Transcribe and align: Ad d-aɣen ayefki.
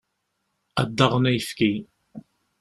Ad 0.81 0.89
d-aɣen 0.95 1.29
ayefki. 1.29 1.73